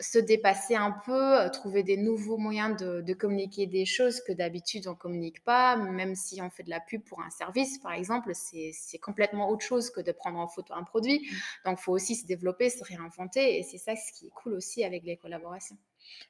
se 0.00 0.18
dépasser 0.18 0.74
un 0.74 0.90
peu, 0.90 1.40
euh, 1.40 1.48
trouver 1.48 1.82
des 1.82 1.96
nouveaux 1.96 2.36
moyens 2.36 2.76
de, 2.76 3.14
communiquer 3.14 3.66
des 3.66 3.84
choses 3.84 4.20
que 4.20 4.32
d'habitude 4.32 4.88
on 4.88 4.94
communique 4.94 5.44
pas, 5.44 5.76
même 5.76 6.14
si 6.14 6.42
on 6.42 6.50
fait 6.50 6.64
de 6.64 6.70
la 6.70 6.80
pub 6.80 7.02
pour 7.04 7.20
un 7.20 7.30
service, 7.30 7.78
par 7.78 7.92
exemple, 7.92 8.32
c'est 8.34 8.98
complètement 8.98 9.48
autre 9.50 9.64
chose 9.64 9.90
que 9.90 10.00
de 10.00 10.12
prendre 10.12 10.38
en 10.38 10.48
photo 10.48 10.74
un 10.74 10.82
produit. 10.82 11.20
Mm. 11.20 11.34
Donc, 11.66 11.78
il 11.80 11.82
faut 11.82 11.92
aussi 11.92 12.16
se 12.16 12.26
développer, 12.26 12.70
se 12.70 12.82
réinventer, 12.82 13.58
et 13.58 13.62
c'est 13.62 13.78
ça 13.78 13.94
ce 13.94 14.12
qui 14.12 14.26
est 14.26 14.30
cool 14.30 14.54
aussi 14.54 14.84
avec 14.84 15.04
les 15.04 15.16
collaborations. 15.16 15.76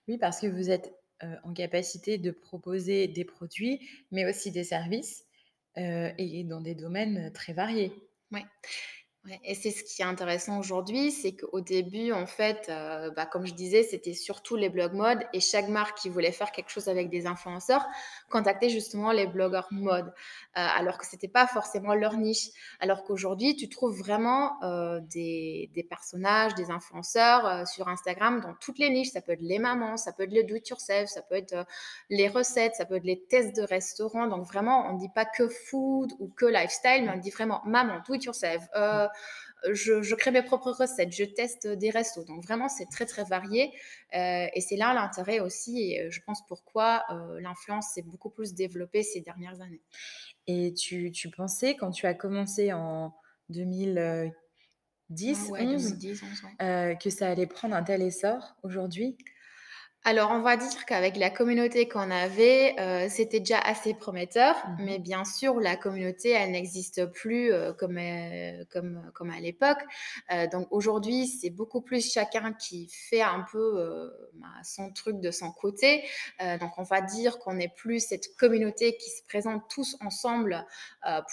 Oui, 0.09 0.19
parce 0.19 0.41
que 0.41 0.47
vous 0.47 0.71
êtes 0.71 0.95
euh, 1.23 1.35
en 1.45 1.53
capacité 1.53 2.19
de 2.19 2.31
proposer 2.31 3.09
des 3.09 3.25
produits, 3.25 3.81
mais 4.11 4.29
aussi 4.29 4.51
des 4.51 4.65
services, 4.65 5.25
euh, 5.79 6.13
et 6.19 6.45
dans 6.45 6.61
des 6.61 6.75
domaines 6.75 7.33
très 7.33 7.53
variés. 7.53 7.93
Oui 8.31 8.41
et 9.43 9.55
c'est 9.55 9.71
ce 9.71 9.83
qui 9.83 10.03
est 10.03 10.05
intéressant 10.05 10.59
aujourd'hui, 10.59 11.11
c'est 11.11 11.35
qu'au 11.35 11.61
début, 11.63 12.13
en 12.13 12.27
fait, 12.27 12.67
euh, 12.69 13.11
bah, 13.11 13.25
comme 13.25 13.47
je 13.47 13.55
disais, 13.55 13.83
c'était 13.83 14.13
surtout 14.13 14.55
les 14.55 14.69
blogs 14.69 14.93
mode 14.93 15.21
et 15.33 15.41
chaque 15.41 15.69
marque 15.69 15.97
qui 15.97 16.11
voulait 16.11 16.33
faire 16.33 16.53
quelque 16.53 16.71
chose 16.71 16.89
avec 16.89 17.09
des 17.09 17.27
influenceurs 17.27 17.87
contactait 18.29 18.69
justement 18.69 19.13
les 19.13 19.27
blogueurs 19.27 19.69
mode, 19.71 20.07
euh, 20.07 20.11
alors 20.55 20.99
que 20.99 21.07
c'était 21.07 21.29
pas 21.29 21.47
forcément 21.47 21.95
leur 21.95 22.19
niche. 22.19 22.51
Alors 22.81 23.03
qu'aujourd'hui, 23.05 23.57
tu 23.57 23.71
trouves 23.71 23.99
vraiment 23.99 24.63
euh, 24.63 25.01
des, 25.01 25.71
personnages, 25.89 26.55
des 26.55 26.71
influenceurs 26.71 27.67
sur 27.67 27.89
Instagram 27.89 28.41
dans 28.41 28.55
toutes 28.55 28.79
les 28.79 28.91
niches. 28.91 29.11
Ça 29.11 29.23
peut 29.23 29.33
être 29.33 29.41
les 29.41 29.59
mamans, 29.59 29.97
ça 29.97 30.13
peut 30.13 30.25
être 30.25 30.35
le 30.35 30.45
do-it-yourself, 30.45 31.09
ça 31.09 31.23
peut 31.23 31.37
être 31.37 31.67
les 32.11 32.29
recettes, 32.29 32.75
ça 32.75 32.85
peut 32.85 32.97
être 32.97 33.05
les 33.05 33.25
tests 33.25 33.57
de 33.57 33.63
restaurants. 33.63 34.27
Donc 34.27 34.47
vraiment, 34.47 34.87
on 34.91 34.95
ne 34.95 34.99
dit 34.99 35.11
pas 35.15 35.25
que 35.25 35.49
food 35.49 36.13
ou 36.19 36.29
que 36.29 36.45
lifestyle, 36.45 37.05
mais 37.05 37.11
on 37.15 37.19
dit 37.19 37.31
vraiment 37.31 37.63
maman, 37.65 38.03
do-it-yourself 38.07 38.69
je, 39.73 40.15
crée 40.15 40.31
mes 40.31 40.43
propres 40.43 40.73
recettes, 40.73 41.13
je 41.13 41.25
teste 41.25 41.67
des 41.67 41.91
restos. 41.91 42.25
Donc 42.25 42.45
vraiment, 42.45 42.69
c'est 42.69 42.87
très, 42.87 43.07
très 43.07 43.25
varié. 43.25 43.73
Euh, 44.15 44.47
et 44.53 44.61
c'est 44.61 44.77
là 44.77 44.95
l'intérêt 44.95 45.41
aussi, 45.41 45.93
et 45.93 46.03
euh, 46.03 46.11
je 46.11 46.21
pense 46.27 46.45
pourquoi 46.47 47.05
euh, 47.11 47.41
l'influence 47.41 47.87
s'est 47.95 48.03
beaucoup 48.03 48.31
plus 48.31 48.55
développée 48.55 49.03
ces 49.03 49.21
dernières 49.21 49.61
années. 49.61 49.83
Et 50.47 50.75
tu, 50.75 51.11
pensais, 51.35 51.77
quand 51.77 51.91
tu 51.91 52.07
as 52.07 52.15
commencé 52.15 52.73
en 52.73 53.15
2010, 53.49 55.51
2010 55.51 56.23
que 57.01 57.11
ça 57.11 57.29
allait 57.29 57.47
prendre 57.47 57.75
un 57.75 57.83
tel 57.83 58.03
essor 58.03 58.57
aujourd'hui? 58.63 59.17
Alors, 60.07 60.33
on 60.33 60.41
va 60.41 60.59
dire 60.59 60.85
qu'avec 60.85 61.17
la 61.17 61.31
communauté 61.31 61.89
qu'on 61.89 62.11
avait, 62.11 62.79
euh, 62.79 63.09
c'était 63.09 63.39
déjà 63.39 63.59
assez 63.59 63.95
prometteur, 63.95 64.55
mmh 64.55 64.85
mais 64.85 64.99
bien 64.99 65.25
sûr, 65.25 65.59
la 65.61 65.77
communauté, 65.77 66.29
elle 66.29 66.51
n'existe 66.51 67.07
plus 67.07 67.51
euh, 67.51 67.73
comme, 67.73 67.97
euh, 67.97 68.65
comme, 68.71 69.11
comme 69.15 69.31
à 69.31 69.41
l'époque. 69.41 69.79
donc 70.53 70.67
aujourd'hui, 70.71 71.27
c'est 71.27 71.49
beaucoup 71.49 71.81
plus 71.81 72.13
chacun 72.13 72.53
qui 72.53 72.87
fait 72.89 73.23
un 73.23 73.47
peu 73.51 74.11
bah, 74.35 74.49
son 74.63 74.93
truc 74.93 75.21
de 75.21 75.31
son 75.31 75.51
côté. 75.53 76.05
donc 76.61 76.73
on 76.77 76.83
va 76.83 77.01
dire 77.01 77.39
qu'on 77.39 77.55
n'est 77.55 77.73
plus 77.75 78.01
cette 78.01 78.37
communauté 78.37 78.97
qui 78.97 79.11
se 79.11 79.23
présente 79.27 79.63
tous 79.71 79.97
ensemble 80.01 80.67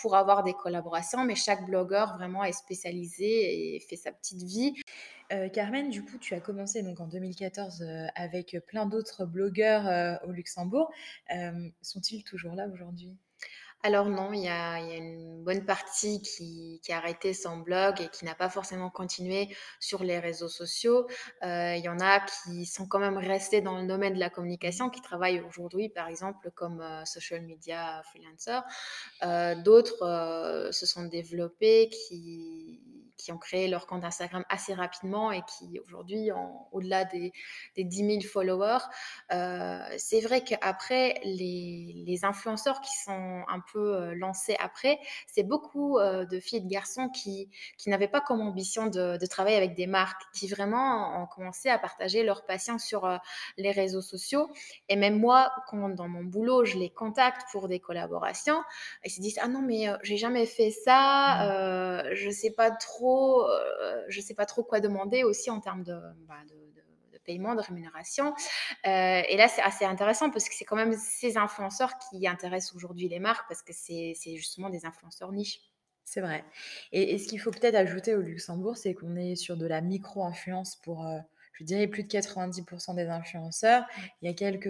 pour 0.02 0.16
avoir 0.16 0.44
des 0.44 0.54
collaborations, 0.54 1.26
mais 1.26 1.36
chaque 1.36 1.66
blogueur 1.66 2.16
vraiment 2.18 2.44
est 2.44 2.54
spécialisé 2.54 3.76
et 3.76 3.80
fait 3.82 3.98
sa 3.98 4.12
petite 4.12 4.44
vie. 4.44 4.76
Euh, 5.32 5.50
Carmen, 5.50 5.90
du 5.90 6.04
coup, 6.04 6.18
tu 6.18 6.34
as 6.34 6.40
commencé 6.40 6.84
donc 6.84 7.00
en 7.00 7.08
2014 7.08 7.82
euh, 7.82 8.08
avec 8.16 8.58
plein 8.68 8.86
d'autres 8.86 9.26
blogueurs 9.26 9.88
euh, 9.88 10.16
au 10.28 10.32
Luxembourg. 10.32 10.92
Sont-ils 11.82 12.24
toujours 12.24 12.54
là 12.54 12.68
aujourd'hui? 12.68 13.16
Alors 13.84 14.10
non, 14.10 14.32
il 14.32 14.44
y 14.44 14.48
a, 14.48 14.78
une 14.96 15.44
bonne 15.44 15.66
partie 15.66 16.22
qui, 16.22 16.80
a 16.90 16.98
arrêté 16.98 17.34
son 17.34 17.58
blog 17.58 18.00
et 18.00 18.10
qui 18.10 18.26
n'a 18.26 18.36
pas 18.36 18.50
forcément 18.50 18.92
continué 18.92 19.56
sur 19.80 20.04
les 20.04 20.20
réseaux 20.20 20.50
sociaux. 20.50 21.08
il 21.42 21.82
y 21.84 21.90
en 21.90 22.00
a 22.00 22.20
qui 22.20 22.68
sont 22.68 22.86
quand 22.86 23.00
même 23.00 23.18
restés 23.18 23.62
dans 23.62 23.82
le 23.82 23.88
domaine 23.88 24.14
de 24.14 24.20
la 24.20 24.30
communication, 24.30 24.92
qui 24.92 25.02
travaillent 25.02 25.42
aujourd'hui, 25.42 25.90
par 25.90 26.10
exemple, 26.10 26.52
comme 26.54 26.86
social 27.06 27.42
media 27.42 28.04
freelancer. 28.04 28.62
D'autres 29.64 30.70
se 30.72 30.86
sont 30.86 31.06
développés, 31.06 31.90
qui 31.90 32.80
qui 33.22 33.32
ont 33.32 33.38
créé 33.38 33.68
leur 33.68 33.86
compte 33.86 34.04
Instagram 34.04 34.44
assez 34.50 34.74
rapidement 34.74 35.32
et 35.32 35.42
qui 35.42 35.80
aujourd'hui 35.80 36.32
ont 36.32 36.66
au-delà 36.72 37.06
des, 37.06 37.32
des 37.76 37.84
10 37.84 38.22
000 38.22 38.22
followers. 38.22 38.80
Euh, 39.32 39.80
c'est 39.98 40.22
vrai 40.22 40.42
qu'après, 40.42 41.20
les, 41.24 42.04
les, 42.06 42.26
influenceurs 42.26 42.82
qui 42.82 42.96
sont 43.04 43.44
un 43.48 43.62
peu 43.72 43.96
euh, 43.96 44.16
lancés 44.16 44.56
après, 44.60 45.00
c'est 45.28 45.44
beaucoup 45.44 46.00
euh, 46.00 46.26
de 46.26 46.40
filles 46.40 46.60
et 46.60 46.62
de 46.62 46.68
garçons 46.68 47.10
qui, 47.10 47.50
qui 47.78 47.90
n'avaient 47.90 48.08
pas 48.08 48.22
comme 48.22 48.42
ambition 48.42 48.88
de, 48.88 49.18
de, 49.18 49.26
travailler 49.26 49.58
avec 49.58 49.76
des 49.76 49.88
marques, 49.88 50.22
qui 50.34 50.48
vraiment 50.48 51.22
ont 51.22 51.28
commencé 51.28 51.70
à 51.70 51.78
partager 51.78 52.24
leur 52.24 52.46
passion 52.46 52.80
sur 52.80 53.20
les 53.58 53.72
réseaux 53.72 54.02
sociaux. 54.02 54.50
Et 54.90 54.96
même 54.96 55.18
moi, 55.20 55.52
quand 55.68 55.90
dans 55.90 56.08
mon 56.08 56.24
boulot, 56.24 56.66
je 56.66 56.78
les 56.78 56.90
contacte 56.90 57.44
pour 57.52 57.68
des 57.68 57.80
collaborations, 57.80 58.62
ils 59.06 59.12
se 59.12 59.22
disent 59.22 59.40
Ah 59.42 59.48
non, 59.48 59.62
mais 59.62 59.88
j'ai 60.04 60.18
jamais 60.18 60.46
fait 60.46 60.72
ça, 60.72 61.46
mmh. 61.46 62.16
je 62.16 62.30
sais 62.30 62.52
pas 62.52 62.72
trop 62.72 63.11
euh, 63.12 64.04
je 64.08 64.20
ne 64.20 64.24
sais 64.24 64.34
pas 64.34 64.46
trop 64.46 64.64
quoi 64.64 64.80
demander 64.80 65.24
aussi 65.24 65.50
en 65.50 65.60
termes 65.60 65.84
de, 65.84 66.00
bah, 66.28 66.36
paiement, 67.24 67.56
de 67.56 67.62
rémunération. 67.62 68.34
Euh, 68.86 69.22
et 69.28 69.38
là, 69.38 69.48
c'est 69.48 69.62
assez 69.62 69.86
intéressant 69.86 70.30
parce 70.30 70.50
que 70.50 70.56
c'est 70.56 70.66
quand 70.66 70.76
même 70.76 70.94
ces 70.94 71.38
influenceurs 71.38 71.94
qui 72.00 72.28
intéressent 72.28 72.76
aujourd'hui 72.76 73.08
les 73.08 73.20
marques 73.20 73.48
parce 73.48 73.62
que 73.62 73.74
c'est 73.74 74.16
justement 74.36 74.70
des 74.70 74.86
influenceurs 74.86 75.32
niches. 75.32 75.62
C'est 76.04 76.22
vrai. 76.22 76.44
Et, 76.92 77.18
ce 77.18 77.28
qu'il 77.28 77.40
faut 77.40 77.52
peut-être 77.52 77.76
ajouter 77.76 78.16
au 78.16 78.22
Luxembourg, 78.22 78.76
c'est 78.76 78.94
qu'on 78.94 79.16
est 79.16 79.36
sur 79.36 79.56
de 79.56 79.66
la 79.66 79.82
micro-influence 79.82 80.76
pour, 80.78 81.06
euh, 81.06 81.20
je 81.54 81.64
dirais, 81.64 81.88
plus 81.88 82.04
de 82.04 82.10
90% 82.10 82.96
des 82.96 83.08
influenceurs. 83.08 83.86
Il 84.22 84.28
y 84.28 84.32
a 84.32 84.34
quelques 84.34 84.68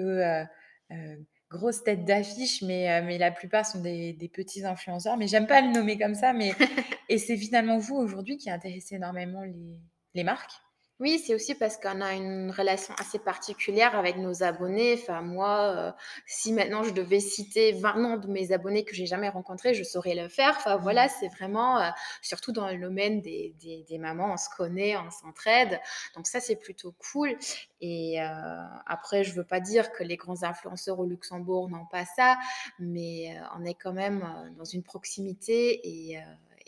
grosses 1.52 1.84
têtes 1.84 2.06
d'affiche, 2.06 2.62
mais, 2.62 2.90
euh, 2.90 3.06
mais 3.06 3.18
la 3.18 3.32
plupart 3.32 3.66
sont 3.66 3.82
des, 3.82 4.32
petits 4.34 4.66
influenceurs. 4.66 5.18
Mais 5.18 5.28
j'aime 5.28 5.48
pas 5.48 5.62
le 5.62 5.72
nommer 5.72 5.98
comme 5.98 6.16
ça. 6.16 6.34
Mais... 6.34 6.54
et 7.10 7.18
c'est 7.18 7.38
finalement 7.38 7.78
vous 7.78 7.96
aujourd'hui 7.96 8.38
qui 8.38 8.50
intéressez 8.50 8.96
énormément 8.96 9.44
les, 9.44 9.80
les 10.14 10.24
marques? 10.24 10.54
Oui, 11.02 11.18
c'est 11.18 11.34
aussi 11.34 11.56
parce 11.56 11.78
qu'on 11.78 12.00
a 12.00 12.14
une 12.14 12.52
relation 12.52 12.94
assez 13.00 13.18
particulière 13.18 13.96
avec 13.96 14.18
nos 14.18 14.44
abonnés. 14.44 15.00
Enfin, 15.02 15.24
moi, 15.24 15.74
euh, 15.76 15.92
si 16.28 16.54
maintenant 16.54 16.84
je 16.84 16.92
devais 16.92 17.20
citer 17.20 17.72
20 17.72 17.96
noms 17.98 18.18
de 18.18 18.28
mes 18.28 18.52
abonnés 18.52 18.86
que 18.86 18.94
j'ai 18.94 19.08
jamais 19.08 19.28
rencontrés, 19.28 19.74
je 19.74 19.84
saurais 19.84 20.14
le 20.14 20.30
faire. 20.30 20.54
Enfin, 20.58 20.78
mmh. 20.78 20.82
voilà, 20.82 21.10
c'est 21.10 21.30
vraiment, 21.30 21.80
euh, 21.80 21.90
surtout 22.22 22.52
dans 22.52 22.70
le 22.70 22.78
domaine 22.78 23.20
des, 23.20 23.56
des, 23.60 23.98
mamans, 23.98 24.32
on 24.34 24.38
se 24.38 24.50
connaît, 24.56 24.96
on 24.96 25.10
s'entraide. 25.10 25.80
Donc 26.16 26.28
ça, 26.28 26.40
c'est 26.40 26.56
plutôt 26.56 26.94
cool. 27.12 27.36
Et 27.82 28.22
euh, 28.22 28.64
après, 28.86 29.24
je 29.24 29.34
veux 29.34 29.44
pas 29.44 29.60
dire 29.60 29.92
que 29.92 30.04
les 30.04 30.18
grands 30.18 30.44
influenceurs 30.44 31.00
au 31.00 31.08
Luxembourg 31.08 31.68
n'ont 31.68 31.88
pas 31.88 32.06
ça, 32.06 32.38
mais 32.78 33.36
on 33.58 33.66
est 33.66 33.74
quand 33.74 33.94
même 33.94 34.24
dans 34.56 34.66
une 34.66 34.84
proximité 34.84 35.82
et 35.84 36.20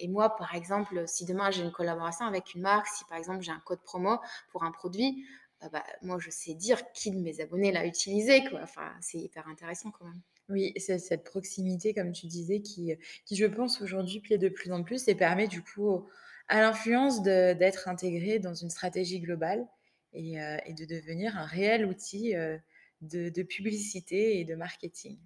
et 0.03 0.09
moi, 0.09 0.35
par 0.35 0.53
exemple, 0.53 1.07
si 1.07 1.23
demain 1.23 1.49
j'ai 1.49 1.63
une 1.63 1.71
collaboration 1.71 2.25
avec 2.25 2.55
une 2.55 2.61
marque, 2.61 2.87
si 2.87 3.05
par 3.05 3.17
exemple 3.17 3.41
j'ai 3.41 3.53
un 3.53 3.61
code 3.65 3.81
promo 3.83 4.19
pour 4.51 4.63
un 4.63 4.71
produit, 4.71 5.25
euh, 5.63 5.69
bah, 5.69 5.83
moi 6.01 6.17
je 6.19 6.29
sais 6.29 6.53
dire 6.53 6.91
qui 6.91 7.09
de 7.09 7.19
mes 7.21 7.39
abonnés 7.39 7.71
l'a 7.71 7.85
utilisé. 7.85 8.43
Quoi. 8.49 8.59
Enfin, 8.61 8.91
c'est 8.99 9.17
hyper 9.17 9.47
intéressant 9.47 9.91
quand 9.91 10.03
même. 10.03 10.21
Oui, 10.49 10.73
c'est 10.75 10.99
cette 10.99 11.23
proximité, 11.23 11.93
comme 11.93 12.11
tu 12.11 12.27
disais, 12.27 12.59
qui, 12.59 12.97
je 13.31 13.45
pense 13.45 13.81
aujourd'hui 13.81 14.19
plaît 14.19 14.37
de 14.37 14.49
plus 14.49 14.73
en 14.73 14.83
plus 14.83 15.07
et 15.07 15.15
permet 15.15 15.47
du 15.47 15.63
coup 15.63 16.05
à 16.49 16.59
l'influence 16.59 17.23
d'être 17.23 17.87
intégrée 17.87 18.39
dans 18.39 18.53
une 18.53 18.69
stratégie 18.69 19.21
globale 19.21 19.65
et, 20.11 20.41
euh, 20.41 20.57
et, 20.65 20.73
de 20.73 20.83
devenir 20.83 21.37
un 21.37 21.45
réel 21.45 21.85
outil 21.85 22.35
euh, 22.35 22.57
de 22.99 23.43
publicité 23.43 24.41
et 24.41 24.43
de 24.43 24.55
marketing. 24.55 25.17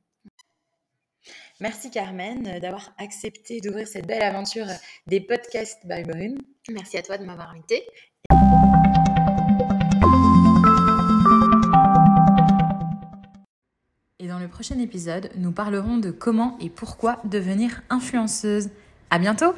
Merci 1.59 1.89
Carmen 1.89 2.59
d'avoir 2.59 2.93
accepté 2.97 3.61
d'ouvrir 3.61 3.87
cette 3.87 4.05
belle 4.05 4.23
aventure 4.23 4.67
des 5.07 5.19
podcasts 5.19 5.85
by 5.85 6.03
Brune. 6.03 6.37
Merci 6.69 6.97
à 6.97 7.01
toi 7.01 7.17
de 7.17 7.25
m'avoir 7.25 7.51
invité. 7.51 7.83
Et 14.19 14.27
dans 14.27 14.39
le 14.39 14.47
prochain 14.47 14.79
épisode, 14.79 15.29
nous 15.37 15.51
parlerons 15.51 15.97
de 15.97 16.11
comment 16.11 16.57
et 16.59 16.69
pourquoi 16.69 17.19
devenir 17.25 17.81
influenceuse. 17.89 18.69
À 19.09 19.19
bientôt! 19.19 19.53